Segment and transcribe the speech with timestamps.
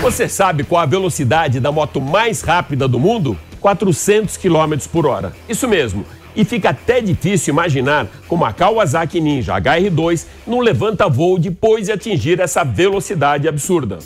[0.00, 3.36] Você sabe qual a velocidade da moto mais rápida do mundo?
[3.60, 5.32] 400 km por hora.
[5.48, 6.04] Isso mesmo.
[6.36, 11.92] E fica até difícil imaginar como a Kawasaki Ninja HR2 não levanta voo depois de
[11.92, 13.98] atingir essa velocidade absurda.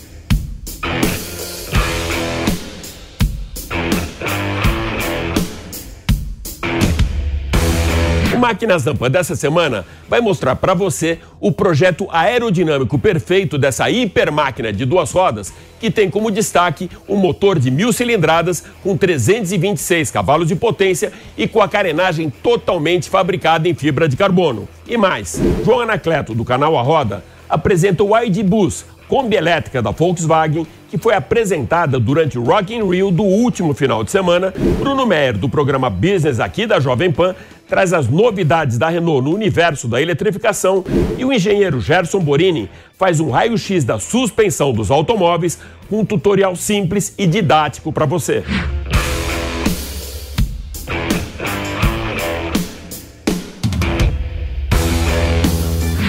[8.53, 14.85] Máquinas Dampa dessa semana vai mostrar para você o projeto aerodinâmico perfeito dessa hipermáquina de
[14.85, 15.51] duas rodas,
[15.81, 21.49] que tem como destaque um motor de mil cilindradas com 326 cavalos de potência e
[21.49, 24.69] com a carenagem totalmente fabricada em fibra de carbono.
[24.87, 29.91] E mais, João Anacleto, do canal A Roda, apresenta o ID Bus, Kombi elétrica da
[29.91, 34.53] Volkswagen, que foi apresentada durante o Rock in Rio do último final de semana.
[34.79, 37.35] Bruno Meyer, do programa Business aqui da Jovem Pan,
[37.73, 40.85] traz as novidades da Renault no universo da eletrificação
[41.17, 46.55] e o engenheiro Gerson Borini faz um raio-x da suspensão dos automóveis com um tutorial
[46.55, 48.45] simples e didático para você.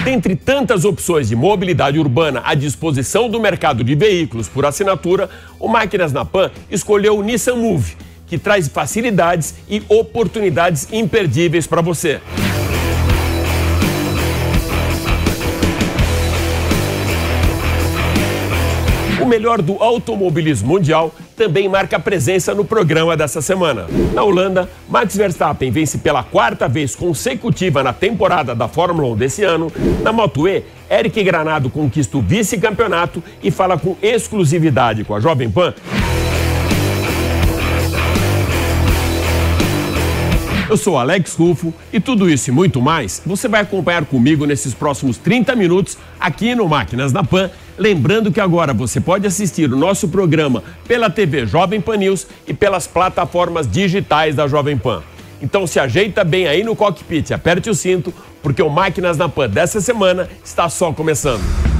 [0.04, 5.66] Dentre tantas opções de mobilidade urbana à disposição do mercado de veículos por assinatura, o
[5.66, 7.96] Máquinas na Pan escolheu o Nissan Move
[8.34, 12.20] que traz facilidades e oportunidades imperdíveis para você.
[19.20, 23.86] O melhor do automobilismo mundial também marca presença no programa dessa semana.
[24.12, 29.44] Na Holanda, Max Verstappen vence pela quarta vez consecutiva na temporada da Fórmula 1 desse
[29.44, 29.70] ano.
[30.02, 35.48] Na Moto E, Eric Granado conquista o vice-campeonato e fala com exclusividade com a Jovem
[35.48, 35.72] Pan
[40.68, 44.72] Eu sou Alex Rufo e tudo isso e muito mais você vai acompanhar comigo nesses
[44.72, 47.50] próximos 30 minutos aqui no Máquinas na Pan.
[47.76, 52.54] Lembrando que agora você pode assistir o nosso programa pela TV Jovem Pan News e
[52.54, 55.02] pelas plataformas digitais da Jovem Pan.
[55.42, 59.48] Então se ajeita bem aí no cockpit, aperte o cinto, porque o Máquinas na Pan
[59.50, 61.73] dessa semana está só começando.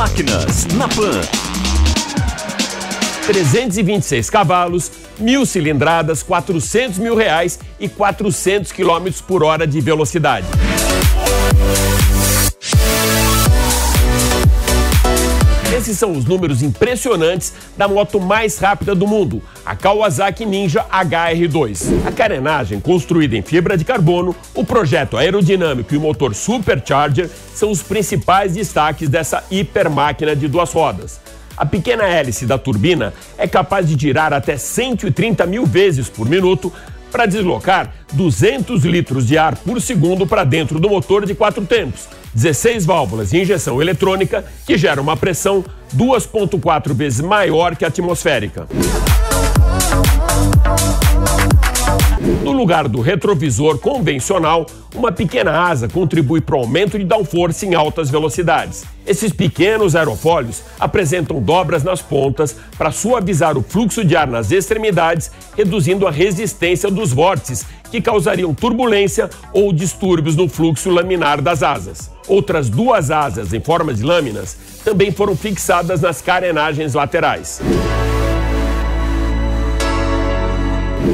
[0.00, 1.20] Máquinas na Pan.
[3.26, 10.46] 326 cavalos, mil cilindradas, 400 mil reais e 400 quilômetros por hora de velocidade.
[15.80, 22.06] Esses são os números impressionantes da moto mais rápida do mundo, a Kawasaki Ninja HR2.
[22.06, 27.70] A carenagem, construída em fibra de carbono, o projeto aerodinâmico e o motor Supercharger são
[27.70, 31.18] os principais destaques dessa hipermáquina de duas rodas.
[31.56, 36.70] A pequena hélice da turbina é capaz de girar até 130 mil vezes por minuto
[37.10, 42.08] para deslocar 200 litros de ar por segundo para dentro do motor de quatro tempos
[42.34, 45.64] 16 válvulas de injeção eletrônica que geram uma pressão
[45.96, 48.66] 2,4 vezes maior que a atmosférica.
[52.50, 57.76] No lugar do retrovisor convencional, uma pequena asa contribui para o aumento de downforce em
[57.76, 58.84] altas velocidades.
[59.06, 65.30] Esses pequenos aerofólios apresentam dobras nas pontas para suavizar o fluxo de ar nas extremidades,
[65.56, 72.10] reduzindo a resistência dos vórtices que causariam turbulência ou distúrbios no fluxo laminar das asas.
[72.26, 77.60] Outras duas asas em forma de lâminas também foram fixadas nas carenagens laterais.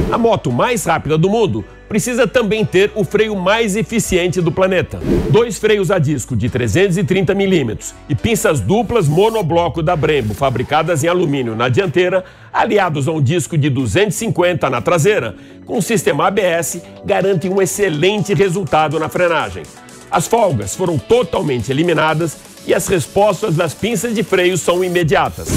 [0.09, 4.99] A moto mais rápida do mundo precisa também ter o freio mais eficiente do planeta.
[5.29, 11.07] Dois freios a disco de 330 milímetros e pinças duplas monobloco da Brembo, fabricadas em
[11.07, 12.23] alumínio na dianteira,
[12.53, 18.33] aliados a um disco de 250 na traseira, com o sistema ABS, garantem um excelente
[18.33, 19.63] resultado na frenagem.
[20.09, 25.49] As folgas foram totalmente eliminadas e as respostas das pinças de freio são imediatas.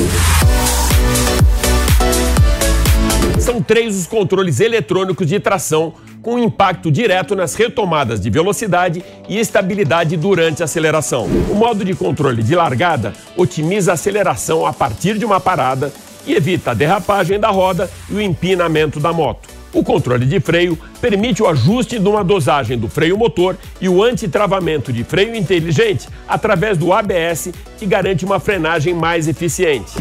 [3.40, 9.38] São três os controles eletrônicos de tração com impacto direto nas retomadas de velocidade e
[9.38, 11.24] estabilidade durante a aceleração.
[11.50, 15.90] O modo de controle de largada otimiza a aceleração a partir de uma parada
[16.26, 19.48] e evita a derrapagem da roda e o empinamento da moto.
[19.72, 24.02] O controle de freio permite o ajuste de uma dosagem do freio motor e o
[24.02, 29.92] antitravamento de freio inteligente através do ABS, que garante uma frenagem mais eficiente.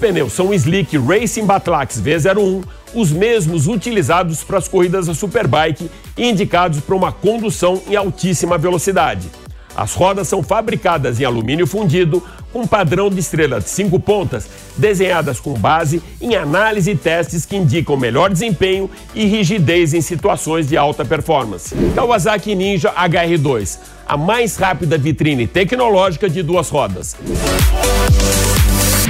[0.00, 2.64] Pneus são Slick Racing Batlax V01,
[2.94, 8.56] os mesmos utilizados para as corridas da Superbike e indicados para uma condução em altíssima
[8.56, 9.28] velocidade.
[9.76, 15.38] As rodas são fabricadas em alumínio fundido, com padrão de estrela de cinco pontas, desenhadas
[15.38, 20.76] com base em análise e testes que indicam melhor desempenho e rigidez em situações de
[20.76, 21.74] alta performance.
[21.94, 27.14] Kawasaki Ninja HR2, a mais rápida vitrine tecnológica de duas rodas.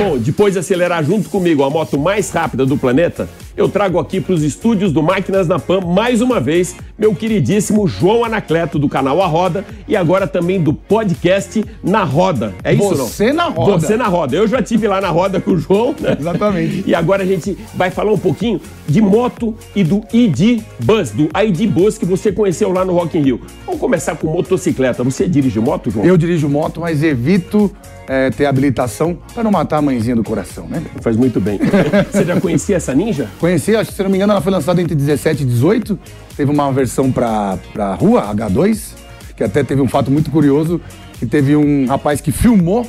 [0.00, 4.20] Bom, depois de acelerar junto comigo a moto mais rápida do planeta, eu trago aqui
[4.20, 8.88] para os estúdios do Máquinas na Pan mais uma vez meu queridíssimo João Anacleto do
[8.88, 12.54] canal A Roda e agora também do podcast Na Roda.
[12.62, 13.40] É isso Você não?
[13.40, 13.78] na roda.
[13.78, 14.36] Você na roda.
[14.36, 16.16] Eu já tive lá na roda com o João, né?
[16.18, 16.84] Exatamente.
[16.86, 21.28] E agora a gente vai falar um pouquinho de moto e do ID Bus, do
[21.34, 23.40] ID Bus que você conheceu lá no Rock in Rio.
[23.64, 25.02] Vamos começar com motocicleta.
[25.02, 26.04] Você dirige moto, João?
[26.04, 27.70] Eu dirijo moto, mas evito
[28.10, 30.82] é, ter habilitação para não matar a mãezinha do coração, né?
[31.00, 31.60] Faz muito bem.
[32.10, 33.28] Você já conhecia essa ninja?
[33.40, 35.98] Conheci, acho que se não me engano, ela foi lançada entre 17 e 18.
[36.36, 38.92] Teve uma versão para pra rua, H2,
[39.34, 40.78] que até teve um fato muito curioso,
[41.18, 42.86] que teve um rapaz que filmou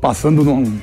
[0.00, 0.78] passando num,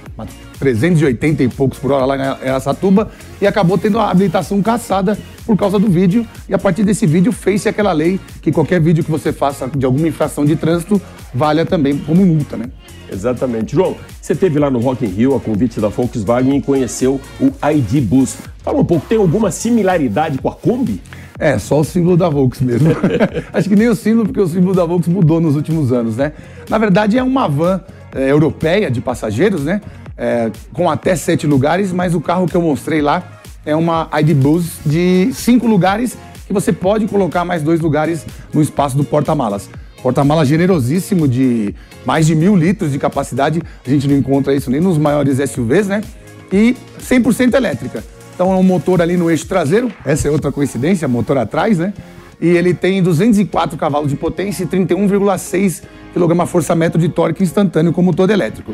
[0.60, 3.10] 380 e poucos por hora lá em Araçatuba
[3.42, 6.26] e acabou tendo a habilitação caçada por causa do vídeo.
[6.48, 9.86] E a partir desse vídeo fez-se aquela lei que qualquer vídeo que você faça de
[9.86, 11.02] alguma infração de trânsito
[11.34, 12.66] valha também como multa, né?
[13.12, 13.76] Exatamente.
[13.76, 17.52] João, você teve lá no Rock in Rio a convite da Volkswagen e conheceu o
[17.70, 18.38] ID Bus.
[18.64, 21.02] Fala um pouco, tem alguma similaridade com a Kombi?
[21.38, 22.90] É, só o símbolo da Volks mesmo.
[23.52, 26.34] Acho que nem o símbolo, porque o símbolo da Volks mudou nos últimos anos, né?
[26.70, 27.82] Na verdade, é uma van
[28.16, 29.82] é, europeia de passageiros, né?
[30.16, 34.36] É, com até sete lugares, mas o carro que eu mostrei lá é uma ID
[34.36, 39.70] Bus de cinco lugares que você pode colocar mais dois lugares no espaço do porta-malas.
[40.02, 41.74] Porta-malas generosíssimo de
[42.06, 43.62] mais de mil litros de capacidade.
[43.86, 46.04] A gente não encontra isso nem nos maiores SUVs, né?
[46.52, 48.04] E 100% elétrica.
[48.36, 51.94] Então é um motor ali no eixo traseiro, essa é outra coincidência, motor atrás, né?
[52.42, 55.84] E ele tem 204 cavalos de potência e 31,6
[56.14, 58.74] kgfm de torque instantâneo como todo elétrico.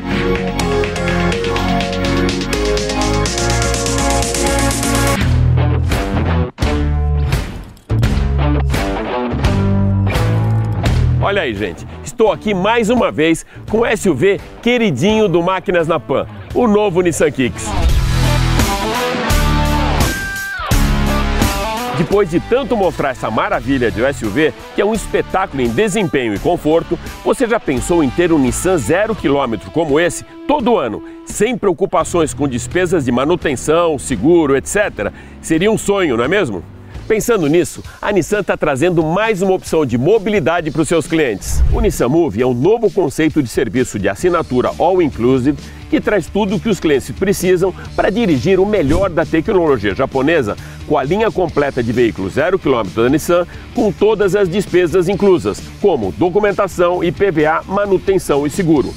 [11.39, 11.87] Olha aí, gente.
[12.03, 16.99] Estou aqui mais uma vez com o SUV queridinho do Máquinas na Pan, o novo
[16.99, 17.65] Nissan Kicks.
[21.97, 26.39] Depois de tanto mostrar essa maravilha de SUV, que é um espetáculo em desempenho e
[26.39, 31.57] conforto, você já pensou em ter um Nissan zero quilômetro como esse todo ano, sem
[31.57, 35.09] preocupações com despesas de manutenção, seguro, etc?
[35.41, 36.61] Seria um sonho, não é mesmo?
[37.09, 41.59] Pensando nisso, a Nissan está trazendo mais uma opção de mobilidade para os seus clientes.
[41.73, 45.57] O Nissan Move é um novo conceito de serviço de assinatura all-inclusive
[45.89, 50.55] que traz tudo o que os clientes precisam para dirigir o melhor da tecnologia japonesa
[50.87, 55.59] com a linha completa de veículos zero quilômetro da Nissan, com todas as despesas inclusas,
[55.81, 58.93] como documentação, IPVA, manutenção e seguro.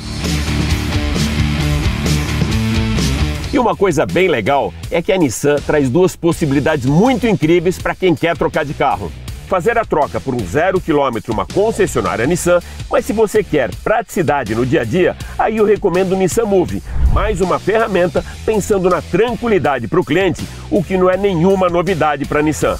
[3.53, 7.95] E uma coisa bem legal é que a Nissan traz duas possibilidades muito incríveis para
[7.95, 9.13] quem quer trocar de carro.
[9.47, 14.55] Fazer a troca por um zero quilômetro uma concessionária Nissan, mas se você quer praticidade
[14.55, 16.83] no dia a dia, aí eu recomendo o Nissan Move,
[17.13, 22.25] mais uma ferramenta pensando na tranquilidade para o cliente, o que não é nenhuma novidade
[22.25, 22.79] para a Nissan.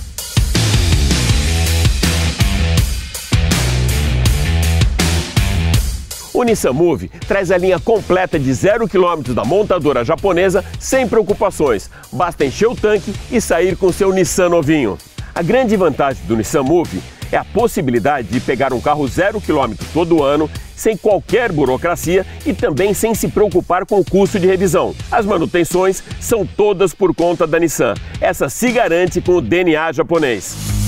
[6.35, 11.91] O Nissan Move traz a linha completa de zero quilômetros da montadora japonesa sem preocupações.
[12.11, 14.97] Basta encher o tanque e sair com seu Nissan novinho.
[15.35, 19.87] A grande vantagem do Nissan Move é a possibilidade de pegar um carro zero quilômetro
[19.93, 24.95] todo ano, sem qualquer burocracia e também sem se preocupar com o custo de revisão.
[25.11, 27.95] As manutenções são todas por conta da Nissan.
[28.21, 30.82] Essa se garante com o DNA japonês.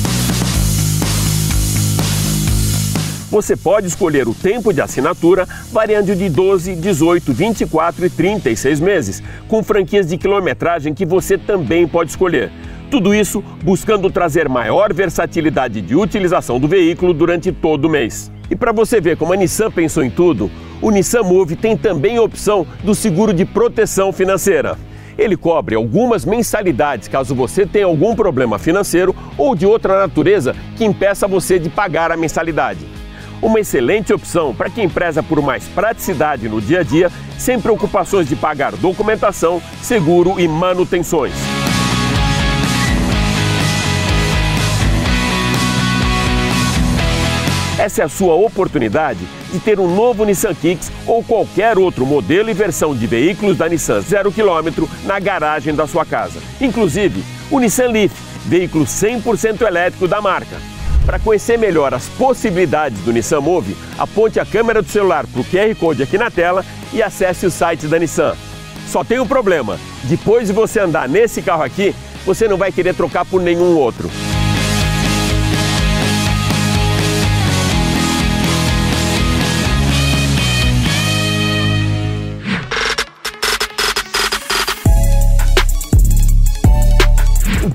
[3.34, 9.20] Você pode escolher o tempo de assinatura variando de 12, 18, 24 e 36 meses,
[9.48, 12.52] com franquias de quilometragem que você também pode escolher.
[12.92, 18.30] Tudo isso buscando trazer maior versatilidade de utilização do veículo durante todo o mês.
[18.48, 20.48] E para você ver como a Nissan pensou em tudo,
[20.80, 24.78] o Nissan Move tem também a opção do seguro de proteção financeira.
[25.18, 30.84] Ele cobre algumas mensalidades caso você tenha algum problema financeiro ou de outra natureza que
[30.84, 32.93] impeça você de pagar a mensalidade.
[33.44, 38.26] Uma excelente opção para quem preza por mais praticidade no dia a dia, sem preocupações
[38.26, 41.34] de pagar documentação, seguro e manutenções.
[47.78, 49.20] Essa é a sua oportunidade
[49.52, 53.68] de ter um novo Nissan Kicks ou qualquer outro modelo e versão de veículos da
[53.68, 56.40] Nissan 0 km na garagem da sua casa.
[56.62, 58.12] Inclusive, o Nissan Leaf,
[58.46, 60.73] veículo 100% elétrico da marca.
[61.04, 65.44] Para conhecer melhor as possibilidades do Nissan Move, aponte a câmera do celular para o
[65.44, 68.34] QR Code aqui na tela e acesse o site da Nissan.
[68.88, 71.94] Só tem um problema: depois de você andar nesse carro aqui,
[72.24, 74.10] você não vai querer trocar por nenhum outro.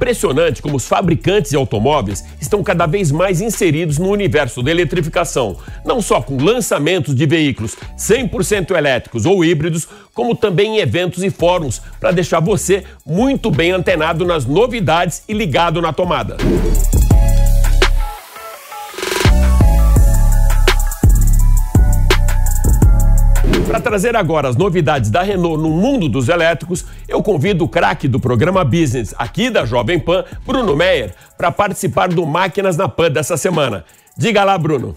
[0.09, 5.55] Impressionante como os fabricantes de automóveis estão cada vez mais inseridos no universo da eletrificação,
[5.85, 11.29] não só com lançamentos de veículos 100% elétricos ou híbridos, como também em eventos e
[11.29, 16.37] fóruns para deixar você muito bem antenado nas novidades e ligado na tomada.
[23.69, 28.07] Para trazer agora as novidades da Renault no mundo dos elétricos, eu convido o craque
[28.07, 33.11] do programa Business aqui da Jovem Pan, Bruno Meyer, para participar do Máquinas na Pan
[33.11, 33.85] dessa semana.
[34.17, 34.93] Diga lá, Bruno.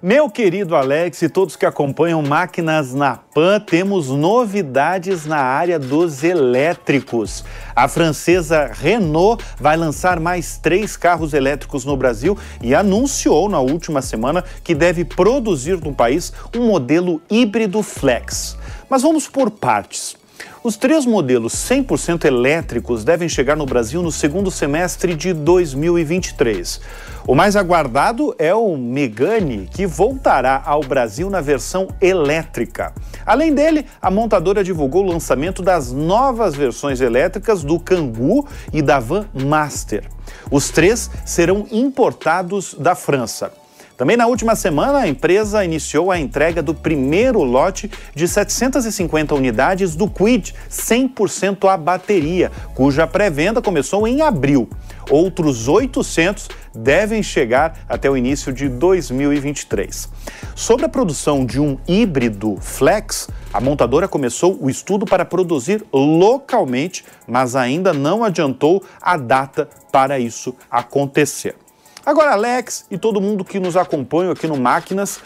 [0.00, 6.24] Meu querido Alex e todos que acompanham Máquinas na Pan, temos novidades na área dos
[6.24, 7.44] elétricos.
[7.74, 14.02] A francesa Renault vai lançar mais três carros elétricos no Brasil e anunciou na última
[14.02, 18.56] semana que deve produzir no país um modelo híbrido flex.
[18.90, 20.16] Mas vamos por partes.
[20.64, 26.80] Os três modelos 100% elétricos devem chegar no Brasil no segundo semestre de 2023.
[27.26, 32.92] O mais aguardado é o Megane, que voltará ao Brasil na versão elétrica.
[33.24, 38.98] Além dele, a montadora divulgou o lançamento das novas versões elétricas do Kangoo e da
[38.98, 40.04] Van Master.
[40.50, 43.61] Os três serão importados da França.
[44.02, 49.94] Também na última semana, a empresa iniciou a entrega do primeiro lote de 750 unidades
[49.94, 54.68] do Quid 100% a bateria, cuja pré-venda começou em abril.
[55.08, 60.08] Outros 800 devem chegar até o início de 2023.
[60.56, 67.04] Sobre a produção de um híbrido flex, a montadora começou o estudo para produzir localmente,
[67.24, 71.61] mas ainda não adiantou a data para isso acontecer.
[72.04, 75.20] Agora, Alex e todo mundo que nos acompanha aqui no Máquinas,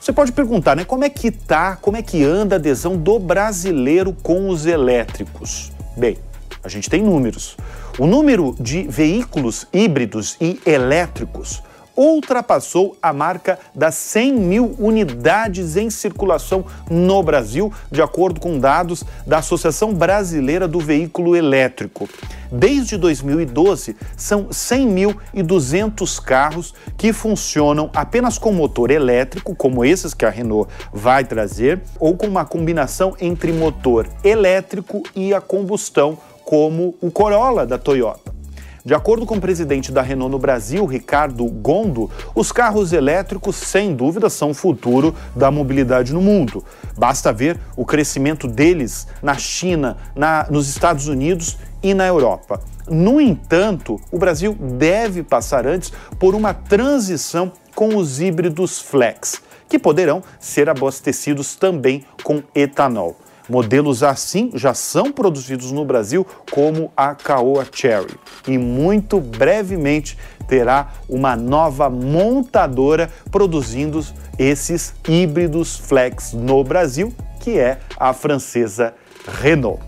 [0.00, 0.84] você pode perguntar, né?
[0.84, 5.70] Como é que tá, como é que anda a adesão do brasileiro com os elétricos?
[5.96, 6.16] Bem,
[6.64, 7.56] a gente tem números.
[7.98, 11.62] O número de veículos híbridos e elétricos
[11.96, 19.04] ultrapassou a marca das 100 mil unidades em circulação no Brasil, de acordo com dados
[19.26, 22.08] da Associação Brasileira do Veículo Elétrico.
[22.50, 30.30] Desde 2012, são 100.200 carros que funcionam apenas com motor elétrico, como esses que a
[30.30, 37.10] Renault vai trazer, ou com uma combinação entre motor elétrico e a combustão, como o
[37.10, 38.41] Corolla da Toyota.
[38.84, 43.94] De acordo com o presidente da Renault no Brasil, Ricardo Gondo, os carros elétricos, sem
[43.94, 46.64] dúvida, são o futuro da mobilidade no mundo.
[46.98, 52.60] Basta ver o crescimento deles na China, na, nos Estados Unidos e na Europa.
[52.88, 59.78] No entanto, o Brasil deve passar antes por uma transição com os híbridos flex, que
[59.78, 63.16] poderão ser abastecidos também com etanol.
[63.52, 68.18] Modelos assim já são produzidos no Brasil, como a Caoa Cherry.
[68.48, 70.16] E muito brevemente
[70.48, 74.02] terá uma nova montadora produzindo
[74.38, 78.94] esses híbridos flex no Brasil, que é a francesa
[79.42, 79.82] Renault.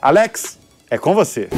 [0.00, 0.58] Alex,
[0.90, 1.50] é com você.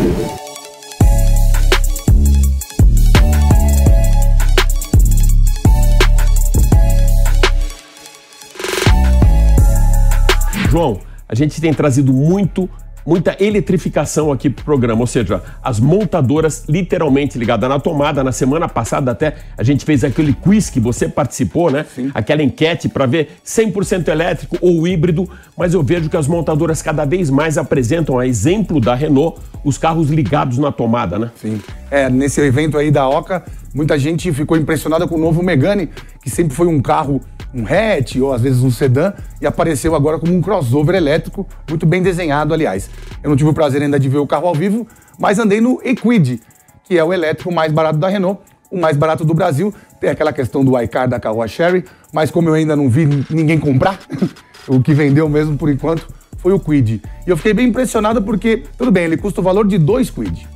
[10.69, 12.69] João, a gente tem trazido muito
[13.07, 18.23] muita eletrificação aqui pro programa, ou seja, as montadoras literalmente ligadas na tomada.
[18.23, 21.85] Na semana passada até a gente fez aquele quiz que você participou, né?
[21.95, 22.13] Sim.
[22.15, 27.05] Aquela enquete para ver 100% elétrico ou híbrido, mas eu vejo que as montadoras cada
[27.05, 31.31] vez mais apresentam, a exemplo da Renault, os carros ligados na tomada, né?
[31.35, 31.61] Sim.
[31.91, 35.89] É, nesse evento aí da Oca, muita gente ficou impressionada com o novo Megane,
[36.23, 37.21] que sempre foi um carro
[37.55, 41.87] um hatch ou às vezes um sedã e apareceu agora como um crossover elétrico, muito
[41.87, 42.89] bem desenhado, aliás.
[43.23, 44.87] Eu não tive o prazer ainda de ver o carro ao vivo,
[45.19, 46.41] mas andei no Equid,
[46.85, 48.41] que é o elétrico mais barato da Renault,
[48.71, 49.73] o mais barato do Brasil.
[50.01, 53.59] Tem aquela questão do iCar da Caoa Sherry, mas como eu ainda não vi ninguém
[53.59, 53.99] comprar,
[54.67, 57.03] o que vendeu mesmo por enquanto foi o Quid.
[57.27, 60.49] E eu fiquei bem impressionado porque, tudo bem, ele custa o valor de dois Quid.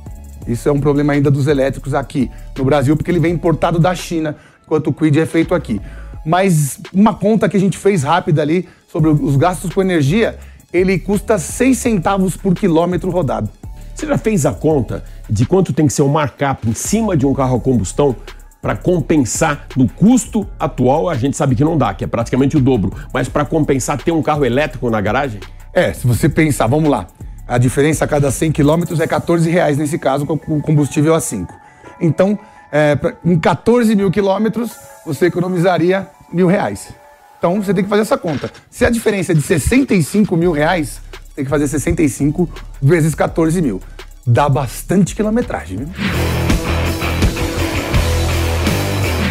[0.47, 3.93] Isso é um problema ainda dos elétricos aqui no Brasil, porque ele vem importado da
[3.93, 4.35] China,
[4.65, 5.81] enquanto o Quid é feito aqui.
[6.27, 10.37] Mas uma conta que a gente fez rápida ali sobre os gastos com energia,
[10.73, 13.49] ele custa 6 centavos por quilômetro rodado.
[13.95, 17.25] Você já fez a conta de quanto tem que ser o markup em cima de
[17.25, 18.13] um carro a combustão
[18.61, 21.09] para compensar no custo atual?
[21.09, 24.11] A gente sabe que não dá, que é praticamente o dobro, mas para compensar ter
[24.11, 25.39] um carro elétrico na garagem?
[25.71, 27.07] É, se você pensar, vamos lá,
[27.47, 31.21] a diferença a cada 100 quilômetros é 14 reais nesse caso com o combustível a
[31.21, 31.53] 5.
[32.01, 32.37] Então,
[32.69, 34.73] é, em 14 mil quilômetros,
[35.05, 36.89] você economizaria mil reais.
[37.37, 38.51] Então você tem que fazer essa conta.
[38.69, 41.01] Se a diferença é de 65 mil reais,
[41.35, 42.49] tem que fazer 65
[42.81, 43.81] vezes 14 mil.
[44.25, 45.87] Dá bastante quilometragem, viu?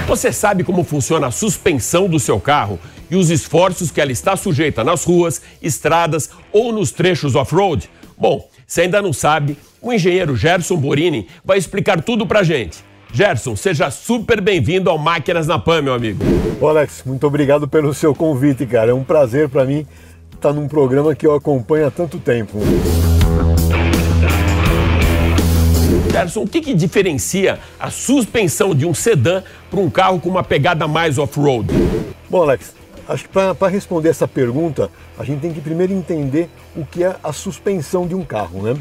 [0.07, 2.79] Você sabe como funciona a suspensão do seu carro
[3.11, 7.91] e os esforços que ela está sujeita nas ruas, estradas ou nos trechos off-road?
[8.17, 12.86] Bom, se ainda não sabe, o engenheiro Gerson Borini vai explicar tudo pra gente.
[13.13, 16.23] Gerson, seja super bem-vindo ao Máquinas na Pan, meu amigo.
[16.61, 18.91] Ô Alex, muito obrigado pelo seu convite, cara.
[18.91, 19.87] É um prazer para mim
[20.35, 22.59] estar num programa que eu acompanho há tanto tempo.
[26.11, 30.43] Gerson, o que, que diferencia a suspensão de um sedã para um carro com uma
[30.43, 31.69] pegada mais off-road?
[32.29, 32.75] Bom, Alex,
[33.09, 37.17] acho que para responder essa pergunta, a gente tem que primeiro entender o que é
[37.23, 38.77] a suspensão de um carro, né?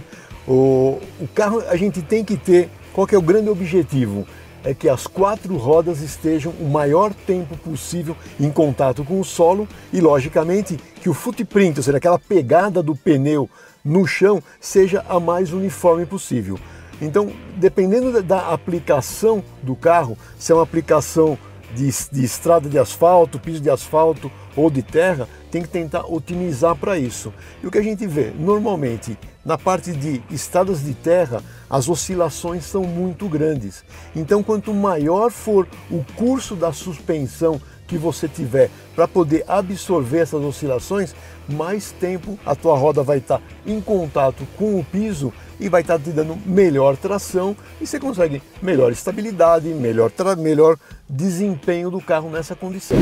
[0.48, 4.26] O, o carro a gente tem que ter qual que é o grande objetivo?
[4.64, 9.68] É que as quatro rodas estejam o maior tempo possível em contato com o solo
[9.92, 13.50] e, logicamente, que o footprint, ou seja, aquela pegada do pneu
[13.84, 16.58] no chão, seja a mais uniforme possível.
[17.02, 21.38] Então, dependendo da aplicação do carro, se é uma aplicação
[21.76, 26.76] de, de estrada de asfalto, piso de asfalto ou de terra, tem que tentar otimizar
[26.76, 27.34] para isso.
[27.64, 32.66] E o que a gente vê, normalmente, na parte de estradas de terra, as oscilações
[32.66, 33.82] são muito grandes.
[34.14, 40.44] Então, quanto maior for o curso da suspensão que você tiver para poder absorver essas
[40.44, 41.16] oscilações,
[41.48, 45.98] mais tempo a tua roda vai estar em contato com o piso e vai estar
[45.98, 52.58] te dando melhor tração e você consegue melhor estabilidade, melhor, melhor desempenho do carro nessa
[52.58, 52.98] condição.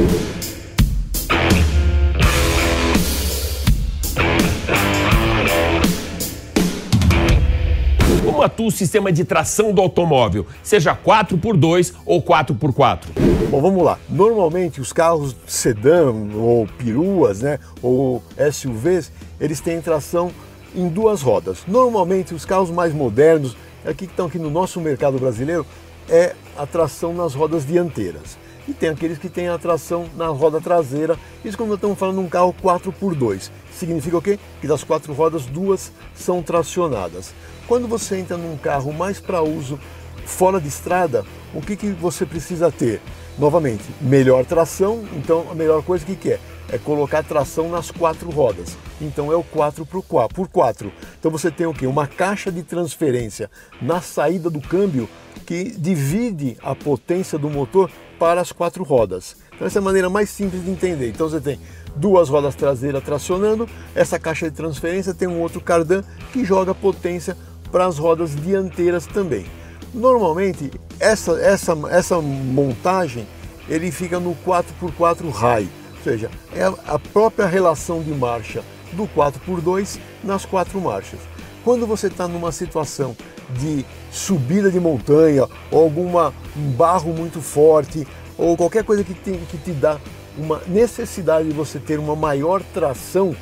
[8.43, 13.05] Atua o sistema de tração do automóvel, seja 4x2 ou 4x4?
[13.49, 13.97] Bom, vamos lá.
[14.09, 20.29] Normalmente os carros sedã ou peruas, né, ou SUVs, eles têm tração
[20.75, 21.59] em duas rodas.
[21.65, 25.65] Normalmente os carros mais modernos, aqui que estão aqui no nosso mercado brasileiro,
[26.09, 28.37] é a tração nas rodas dianteiras.
[28.67, 31.17] E tem aqueles que têm a tração na roda traseira.
[31.45, 33.49] Isso quando estamos falando de um carro 4x2.
[33.73, 34.37] Significa o quê?
[34.59, 37.33] Que das quatro rodas, duas são tracionadas.
[37.73, 39.79] Quando você entra num carro mais para uso
[40.27, 43.01] fora de estrada, o que, que você precisa ter?
[43.35, 46.39] Novamente, melhor tração, então a melhor coisa que, que é?
[46.69, 48.77] É colocar tração nas quatro rodas.
[49.01, 50.93] Então é o 4 por 4, por 4.
[51.17, 51.87] Então você tem o quê?
[51.87, 53.49] Uma caixa de transferência
[53.81, 55.09] na saída do câmbio
[55.43, 59.35] que divide a potência do motor para as quatro rodas.
[59.55, 61.09] Então essa é a maneira mais simples de entender.
[61.09, 61.59] Então você tem
[61.95, 67.35] duas rodas traseiras tracionando, essa caixa de transferência tem um outro cardan que joga potência
[67.73, 69.47] para as rodas dianteiras também.
[69.91, 73.27] Normalmente essa, essa, essa montagem
[73.67, 79.99] ele fica no 4x4 high, ou seja, é a própria relação de marcha do 4x2
[80.23, 81.19] nas quatro marchas.
[81.63, 83.15] Quando você está numa situação
[83.57, 88.05] de subida de montanha ou alguma um barro muito forte
[88.37, 89.97] ou qualquer coisa que, tem, que te dá
[90.37, 93.35] uma necessidade de você ter uma maior tração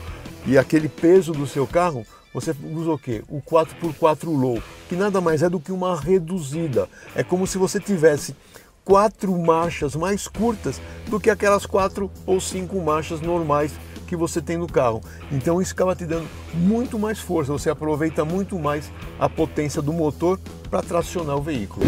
[0.46, 3.24] e aquele peso do seu carro, você usa o quê?
[3.28, 6.88] O 4x4 low, que nada mais é do que uma reduzida.
[7.16, 8.36] É como se você tivesse
[8.84, 13.74] quatro marchas mais curtas do que aquelas quatro ou cinco marchas normais
[14.08, 15.02] que você tem no carro.
[15.32, 19.94] Então isso acaba te dando muito mais força, você aproveita muito mais a potência do
[19.94, 20.40] motor
[20.70, 21.86] para tracionar o veículo.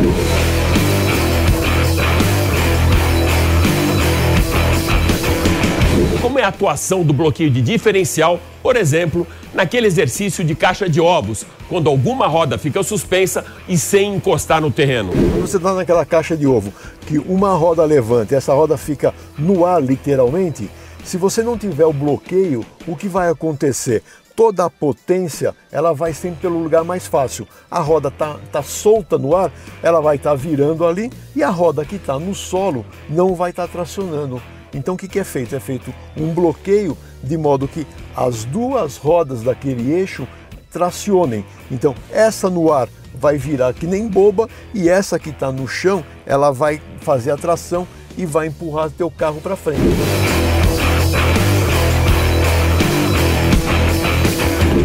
[6.44, 11.90] A atuação do bloqueio de diferencial, por exemplo, naquele exercício de caixa de ovos, quando
[11.90, 15.12] alguma roda fica suspensa e sem encostar no terreno?
[15.12, 16.74] Quando você está naquela caixa de ovo,
[17.08, 20.70] que uma roda levanta e essa roda fica no ar literalmente,
[21.04, 24.04] se você não tiver o bloqueio, o que vai acontecer?
[24.36, 27.48] toda a potência ela vai sempre pelo lugar mais fácil.
[27.70, 29.52] A roda tá, tá solta no ar,
[29.82, 33.52] ela vai estar tá virando ali e a roda que está no solo não vai
[33.52, 34.42] estar tá tracionando.
[34.74, 35.56] Então o que, é feito?
[35.56, 40.28] É feito um bloqueio de modo que as duas rodas daquele eixo
[40.72, 41.46] tracionem.
[41.72, 46.04] Então essa no ar vai virar que nem boba e essa que está no chão
[46.26, 49.82] ela vai fazer a tração e vai empurrar teu carro para frente.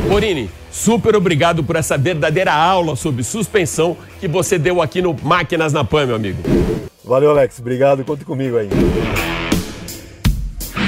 [0.08, 5.72] Morini, super obrigado por essa verdadeira aula sobre suspensão que você deu aqui no Máquinas
[5.72, 6.42] na Pan, meu amigo.
[7.04, 7.58] Valeu, Alex.
[7.58, 8.04] Obrigado.
[8.04, 8.68] Conte comigo aí.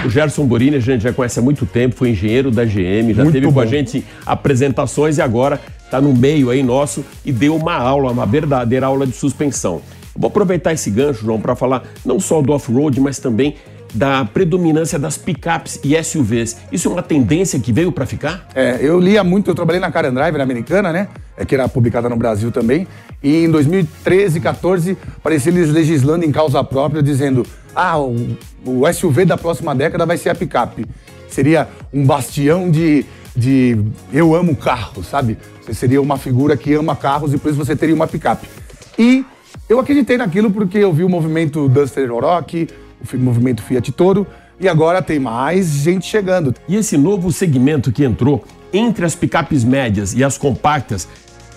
[0.05, 3.23] O Gerson Borini a gente já conhece há muito tempo, foi engenheiro da GM, já
[3.23, 3.53] Muito teve bom.
[3.53, 8.11] com a gente apresentações e agora está no meio aí nosso e deu uma aula,
[8.11, 9.83] uma verdadeira aula de suspensão.
[10.17, 13.57] Vou aproveitar esse gancho, João, para falar não só do off-road, mas também
[13.93, 16.57] da predominância das picapes e SUVs.
[16.71, 18.49] Isso é uma tendência que veio para ficar?
[18.55, 21.09] É, eu lia muito, eu trabalhei na Car and Drive, na americana, né?
[21.37, 22.87] É, que era publicada no Brasil também.
[23.23, 29.25] E em 2013, 14, parecia eles legislando em causa própria, dizendo: ah, o, o SUV
[29.25, 30.87] da próxima década vai ser a picape.
[31.29, 33.79] Seria um bastião de, de
[34.13, 35.39] eu amo carro, sabe?
[35.63, 38.49] Você seria uma figura que ama carros e por isso você teria uma picape.
[38.99, 39.25] E
[39.69, 42.69] eu acreditei naquilo porque eu vi o movimento Duster Oroch,
[43.13, 44.27] o movimento Fiat Toro,
[44.59, 46.55] e agora tem mais gente chegando.
[46.69, 51.09] E esse novo segmento que entrou entre as picapes médias e as compactas,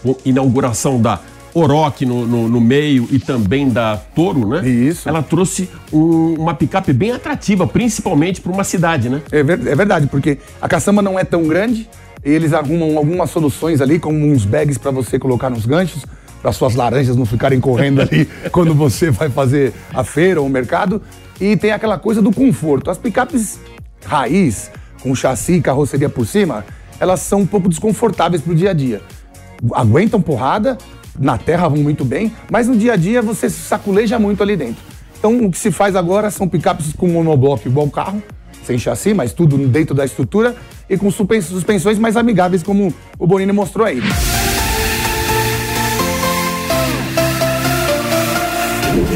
[0.01, 1.19] com inauguração da
[1.53, 4.67] Oroch no, no- no meio e também da Toro, né?
[4.67, 5.07] Isso.
[5.07, 9.21] Ela trouxe um- uma picape bem atrativa, principalmente para uma cidade, né?
[9.31, 11.87] É, ver- é verdade, porque a caçamba não é tão grande,
[12.25, 16.03] e eles arrumam algumas soluções ali, como uns bags para você colocar nos ganchos,
[16.43, 20.49] para suas laranjas não ficarem correndo ali quando você vai fazer a feira ou o
[20.49, 21.01] mercado.
[21.39, 22.91] E tem aquela coisa do conforto.
[22.91, 23.59] As picapes
[24.05, 24.69] raiz,
[25.01, 26.65] com chassi e carroceria por cima,
[26.99, 29.01] elas são um pouco desconfortáveis pro dia a dia.
[29.73, 30.77] Aguentam porrada,
[31.17, 34.57] na terra vão muito bem, mas no dia a dia você se saculeja muito ali
[34.57, 34.83] dentro.
[35.17, 38.21] Então o que se faz agora são picapes com monobloco igual carro,
[38.65, 40.55] sem chassi, mas tudo dentro da estrutura
[40.89, 44.01] e com suspen- suspensões mais amigáveis, como o Bonini mostrou aí.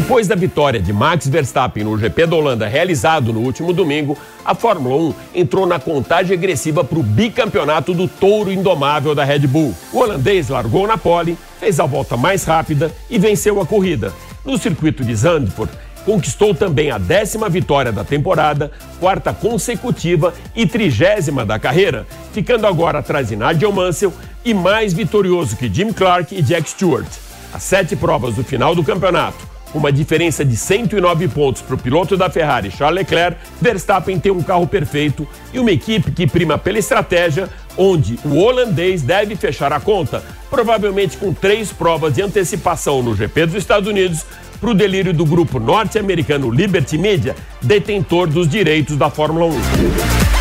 [0.08, 4.56] Depois da vitória de Max Verstappen no GP da Holanda realizado no último domingo, a
[4.56, 9.76] Fórmula 1 entrou na contagem agressiva para o bicampeonato do touro indomável da Red Bull.
[9.92, 14.14] O holandês largou na pole, fez a volta mais rápida e venceu a corrida.
[14.46, 15.74] No circuito de Zandvoort,
[16.06, 23.00] conquistou também a décima vitória da temporada, quarta consecutiva e trigésima da carreira, ficando agora
[23.00, 24.14] atrás de Nigel Mansell
[24.46, 27.10] e mais vitorioso que Jim Clark e Jack Stewart.
[27.54, 32.16] As sete provas do final do campeonato, uma diferença de 109 pontos para o piloto
[32.16, 36.80] da Ferrari, Charles Leclerc, Verstappen tem um carro perfeito e uma equipe que prima pela
[36.80, 43.16] estratégia, onde o holandês deve fechar a conta, provavelmente com três provas de antecipação no
[43.16, 44.26] GP dos Estados Unidos,
[44.60, 50.37] para o delírio do grupo norte-americano Liberty Media, detentor dos direitos da Fórmula 1.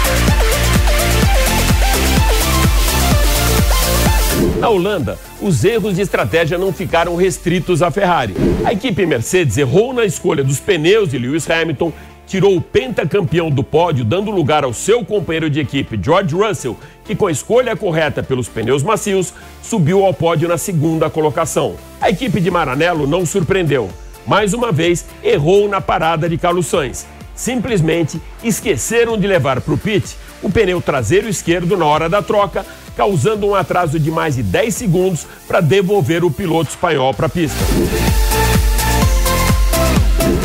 [4.66, 8.34] Na Holanda, os erros de estratégia não ficaram restritos à Ferrari.
[8.64, 11.92] A equipe Mercedes errou na escolha dos pneus de Lewis Hamilton,
[12.26, 17.14] tirou o pentacampeão do pódio, dando lugar ao seu companheiro de equipe, George Russell, que
[17.14, 21.76] com a escolha correta pelos pneus macios, subiu ao pódio na segunda colocação.
[22.00, 23.88] A equipe de Maranello não surpreendeu.
[24.26, 27.06] Mais uma vez, errou na parada de Carlos Sainz.
[27.36, 32.66] Simplesmente esqueceram de levar para o pit o pneu traseiro esquerdo na hora da troca,
[32.96, 37.28] causando um atraso de mais de 10 segundos para devolver o piloto espanhol para a
[37.28, 37.58] pista.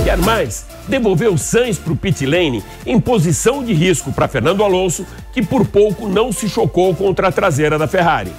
[0.04, 0.66] Quer mais?
[0.88, 5.66] Devolveu Sainz para o pit lane em posição de risco para Fernando Alonso, que por
[5.66, 8.32] pouco não se chocou contra a traseira da Ferrari.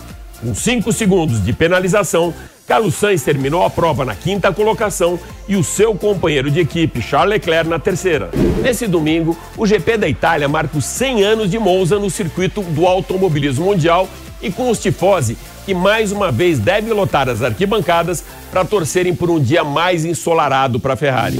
[0.42, 2.34] Com 5 segundos de penalização,
[2.66, 7.34] Carlos Sainz terminou a prova na quinta colocação e o seu companheiro de equipe, Charles
[7.34, 8.28] Leclerc, na terceira.
[8.60, 12.88] Nesse domingo, o GP da Itália marca os 100 anos de Monza no circuito do
[12.88, 14.08] automobilismo mundial
[14.42, 19.30] e com os tifosi, que mais uma vez devem lotar as arquibancadas para torcerem por
[19.30, 21.38] um dia mais ensolarado para a Ferrari.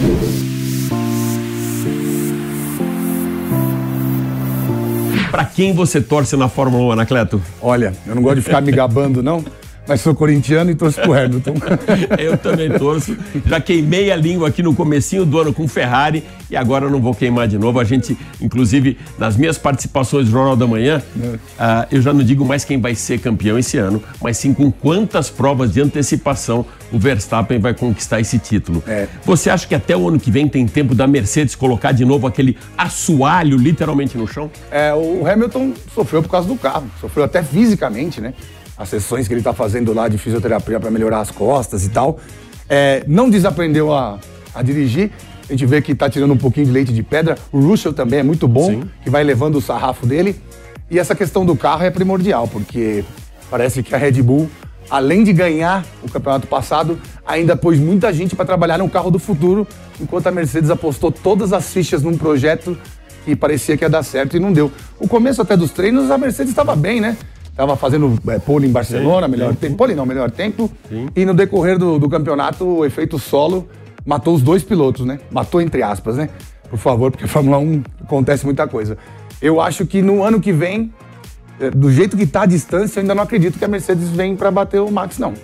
[5.33, 7.40] Para quem você torce na Fórmula 1, Anacleto?
[7.62, 9.42] Olha, eu não gosto de ficar me gabando, não,
[9.87, 11.55] mas sou corintiano e torço pro Hamilton.
[12.18, 13.16] Eu também torço.
[13.47, 17.14] Já queimei a língua aqui no comecinho do ano com Ferrari e agora não vou
[17.14, 17.81] queimar de novo.
[17.81, 22.45] A gente, inclusive, nas minhas participações no Jornal da Manhã, uh, eu já não digo
[22.45, 26.99] mais quem vai ser campeão esse ano, mas sim com quantas provas de antecipação o
[26.99, 28.85] Verstappen vai conquistar esse título.
[28.87, 29.09] É.
[29.25, 32.27] Você acha que até o ano que vem tem tempo da Mercedes colocar de novo
[32.27, 34.51] aquele assoalho literalmente no chão?
[34.71, 38.35] É, o Hamilton sofreu por causa do carro, sofreu até fisicamente, né?
[38.77, 42.19] As sessões que ele está fazendo lá de fisioterapia para melhorar as costas e tal.
[42.69, 44.19] É, não desaprendeu a,
[44.55, 45.11] a dirigir.
[45.49, 47.37] A gente vê que está tirando um pouquinho de leite de pedra.
[47.53, 48.91] O Russell também é muito bom, Sim.
[49.03, 50.41] que vai levando o sarrafo dele.
[50.91, 53.05] E essa questão do carro é primordial, porque
[53.51, 54.49] parece que a Red Bull,
[54.91, 59.19] além de ganhar o campeonato passado, ainda pôs muita gente para trabalhar no carro do
[59.19, 59.67] futuro,
[60.01, 62.77] enquanto a Mercedes apostou todas as fichas num projeto
[63.25, 64.71] que parecia que ia dar certo e não deu.
[64.99, 67.17] O começo até dos treinos, a Mercedes estava bem, né?
[67.55, 69.77] Tava fazendo é, pole em Barcelona, melhor tempo.
[69.77, 70.71] Pole não, melhor tempo.
[71.15, 73.69] E no decorrer do, do campeonato, o efeito solo
[74.07, 75.21] matou os dois pilotos, né?
[75.31, 76.31] Matou entre aspas, né?
[76.71, 78.97] Por favor, porque Fórmula 1 acontece muita coisa.
[79.41, 80.93] Eu acho que no ano que vem,
[81.61, 84.35] é, do jeito que tá a distância, eu ainda não acredito que a Mercedes vem
[84.35, 85.35] para bater o Max, não.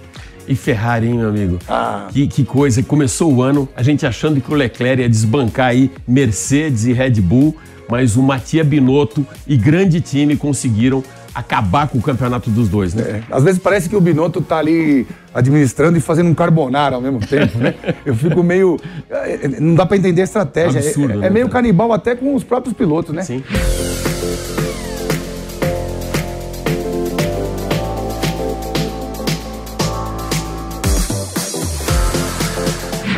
[0.48, 1.58] E Ferrari, hein, meu amigo?
[1.68, 2.08] Ah.
[2.10, 2.82] Que, que coisa.
[2.82, 7.20] Começou o ano, a gente achando que o Leclerc ia desbancar aí Mercedes e Red
[7.20, 7.54] Bull,
[7.86, 11.04] mas o Matia Binotto e grande time conseguiram
[11.38, 13.22] acabar com o campeonato dos dois, né?
[13.30, 17.00] É, Às vezes parece que o Binotto tá ali administrando e fazendo um carbonara ao
[17.00, 17.74] mesmo tempo, né?
[18.04, 18.76] Eu fico meio.
[19.08, 20.80] é, é, Não dá para entender a estratégia.
[20.80, 23.22] É- Absurdo, é, né, é meio canibal até com os próprios pilotos, né?
[23.22, 23.44] Sim.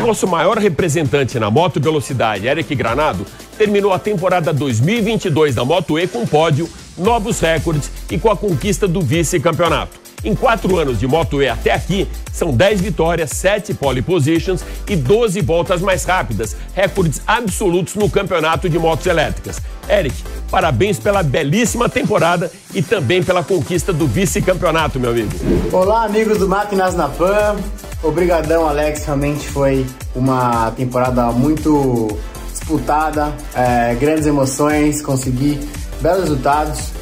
[0.01, 3.25] Nosso maior representante na moto velocidade, Eric Granado,
[3.57, 6.69] terminou a temporada 2022 da Moto E com pódio,
[7.01, 9.99] novos recordes e com a conquista do vice-campeonato.
[10.23, 14.95] Em quatro anos de Moto E até aqui, são 10 vitórias, 7 pole positions e
[14.95, 19.61] 12 voltas mais rápidas, recordes absolutos no campeonato de motos elétricas.
[19.89, 20.15] Eric,
[20.51, 25.31] parabéns pela belíssima temporada e também pela conquista do vice-campeonato, meu amigo.
[25.73, 27.57] Olá, amigos do Máquinas na Pan.
[28.03, 29.05] Obrigadão, Alex.
[29.05, 32.09] Realmente foi uma temporada muito
[32.53, 35.59] disputada, é, grandes emoções, consegui
[36.01, 36.93] belos resultados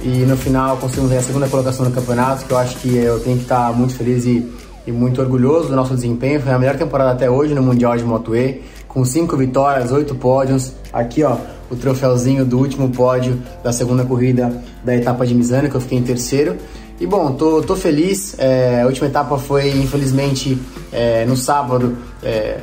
[0.00, 3.36] e no final conseguimos a segunda colocação no campeonato, que eu acho que eu tenho
[3.36, 4.46] que estar muito feliz e,
[4.86, 6.40] e muito orgulhoso do nosso desempenho.
[6.40, 10.14] Foi a melhor temporada até hoje no Mundial de Moto E, com cinco vitórias, oito
[10.14, 10.72] pódios.
[10.92, 11.36] Aqui, ó,
[11.70, 14.52] o troféuzinho do último pódio da segunda corrida
[14.84, 16.56] da etapa de Misano, que eu fiquei em terceiro.
[17.00, 18.34] E bom, tô, tô feliz.
[18.38, 20.58] É, a última etapa foi, infelizmente,
[20.92, 22.58] é, no sábado, é,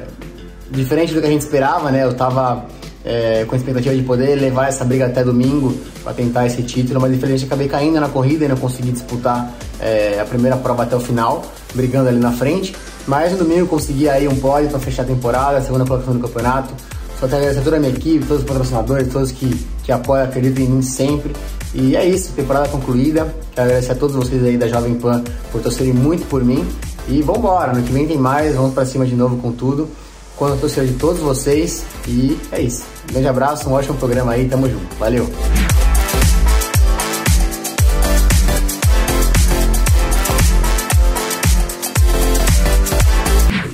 [0.71, 2.03] diferente do que a gente esperava, né?
[2.03, 2.65] Eu tava
[3.05, 6.99] é, com a expectativa de poder levar essa briga até domingo para tentar esse título,
[6.99, 10.95] mas infelizmente acabei caindo na corrida e não consegui disputar é, a primeira prova até
[10.95, 12.75] o final, brigando ali na frente.
[13.07, 16.19] Mas no domingo consegui aí um pódio para fechar a temporada, a segunda colocação do
[16.19, 16.73] campeonato.
[17.19, 19.91] Só tenho que agradecer a toda a minha equipe, todos os patrocinadores, todos que, que
[19.91, 21.31] apoiam, acreditam em mim sempre.
[21.73, 23.33] E é isso, temporada concluída.
[23.53, 26.65] Quero agradecer a todos vocês aí da Jovem Pan por torcerem muito por mim.
[27.07, 29.87] E vambora, no que vem tem mais, vamos pra cima de novo com tudo.
[30.35, 32.94] Conto a torcida de todos vocês e é isso.
[33.09, 34.95] Um grande abraço, um ótimo programa aí, tamo junto.
[34.97, 35.29] Valeu!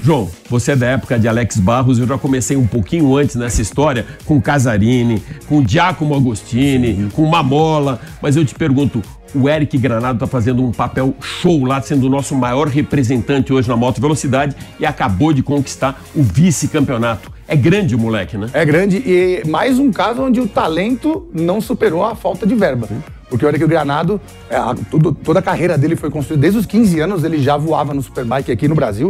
[0.03, 3.61] João, você é da época de Alex Barros, eu já comecei um pouquinho antes nessa
[3.61, 9.01] história com Casarini, com Giacomo Agostini, com Mamola, mas eu te pergunto,
[9.33, 13.69] o Eric Granado está fazendo um papel show lá, sendo o nosso maior representante hoje
[13.69, 17.31] na moto velocidade e acabou de conquistar o vice-campeonato.
[17.51, 18.49] É grande o moleque, né?
[18.53, 22.87] É grande e mais um caso onde o talento não superou a falta de verba.
[23.29, 26.59] Porque olha que o Granado, é, a- tudo- toda a carreira dele foi construída, desde
[26.59, 29.09] os 15 anos ele já voava no Superbike aqui no Brasil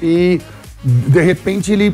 [0.00, 0.40] e
[0.84, 1.92] de repente ele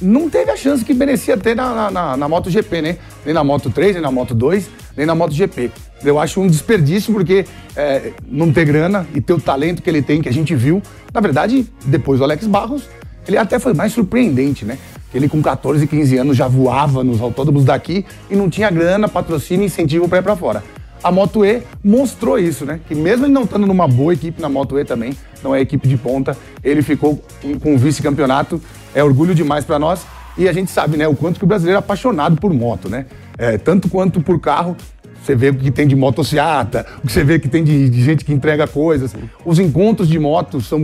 [0.00, 2.96] não teve a chance que merecia ter na, na, na, na MotoGP, né?
[3.24, 5.70] Nem na Moto 3, nem na Moto 2, nem na MotoGP.
[6.02, 7.44] Eu acho um desperdício porque
[7.76, 10.82] é, não ter grana e ter o talento que ele tem, que a gente viu.
[11.12, 12.84] Na verdade, depois do Alex Barros,
[13.28, 14.78] ele até foi mais surpreendente, né?
[15.14, 19.66] Ele com 14, 15 anos já voava nos autódromos daqui e não tinha grana, patrocínio
[19.66, 20.62] incentivo para ir para fora.
[21.02, 22.78] A Moto E mostrou isso, né?
[22.86, 25.88] Que mesmo ele não estando numa boa equipe na Moto E também, não é equipe
[25.88, 28.60] de ponta, ele ficou com, com o vice-campeonato.
[28.94, 30.04] É orgulho demais para nós.
[30.36, 33.06] E a gente sabe, né, o quanto que o brasileiro é apaixonado por moto, né?
[33.38, 34.76] É, tanto quanto por carro.
[35.22, 38.02] Você vê o que tem de motociata, o que você vê que tem de, de
[38.02, 39.14] gente que entrega coisas.
[39.44, 40.80] Os encontros de motos são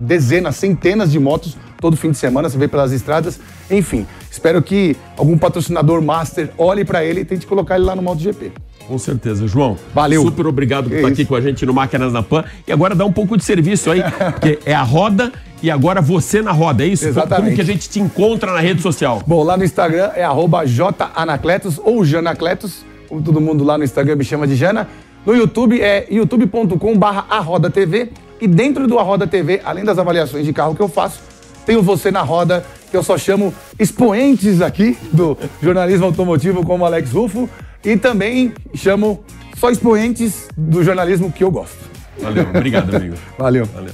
[0.00, 3.40] dezenas, centenas de motos todo fim de semana, você vê pelas estradas.
[3.70, 8.02] Enfim, espero que algum patrocinador master olhe para ele e tente colocar ele lá no
[8.02, 8.52] MotoGP.
[8.86, 9.76] Com certeza, João.
[9.94, 10.22] Valeu.
[10.22, 11.28] Super obrigado por Que estar aqui isso.
[11.28, 12.44] com a gente no Máquinas na Pan.
[12.66, 15.32] E agora dá um pouco de serviço aí, porque é a roda
[15.62, 17.06] e agora você na roda, é isso?
[17.06, 17.44] Exatamente.
[17.44, 19.22] Como que a gente te encontra na rede social?
[19.26, 24.16] Bom, lá no Instagram é arroba janacletos ou janacletos, como todo mundo lá no Instagram
[24.16, 24.88] me chama de Jana.
[25.24, 27.26] No YouTube é youtube.com barra
[27.72, 28.10] TV.
[28.40, 31.20] E dentro do Arroda TV, além das avaliações de carro que eu faço,
[31.66, 37.12] tenho você na roda, que eu só chamo expoentes aqui do jornalismo automotivo, como Alex
[37.12, 37.48] Rufo.
[37.84, 39.22] E também chamo
[39.56, 41.78] só expoentes do jornalismo que eu gosto.
[42.18, 43.14] Valeu, obrigado, amigo.
[43.38, 43.66] Valeu.
[43.66, 43.92] Valeu.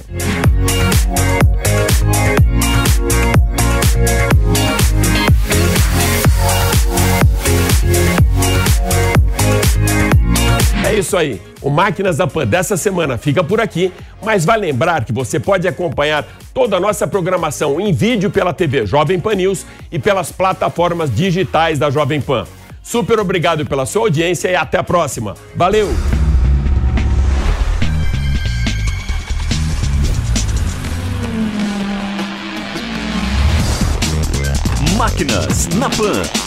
[10.87, 11.41] É isso aí.
[11.61, 13.91] O Máquinas da Pan dessa semana fica por aqui,
[14.23, 18.85] mas vai lembrar que você pode acompanhar toda a nossa programação em vídeo pela TV
[18.85, 22.47] Jovem Pan News e pelas plataformas digitais da Jovem Pan.
[22.81, 25.35] Super obrigado pela sua audiência e até a próxima.
[25.57, 25.89] Valeu!
[34.95, 36.46] Máquinas na Pan.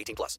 [0.00, 0.38] 18 plus.